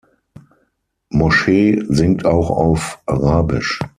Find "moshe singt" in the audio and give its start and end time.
1.13-2.25